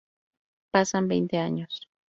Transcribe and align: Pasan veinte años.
Pasan 0.71 1.07
veinte 1.07 1.37
años. 1.37 1.87